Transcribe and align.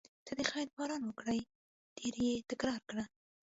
ته 0.25 0.31
د 0.37 0.41
خیر 0.51 0.67
باران 0.75 1.01
وکړې 1.05 1.39
ډېر 1.97 2.15
یې 2.25 2.33
تکرار 2.51 2.79
کړه. 2.89 3.03